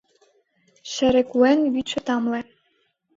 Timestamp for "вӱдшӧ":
1.73-1.99